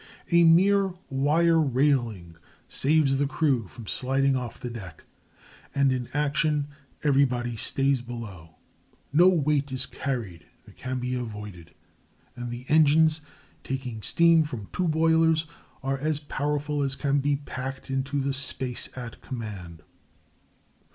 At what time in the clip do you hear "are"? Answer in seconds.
15.83-15.99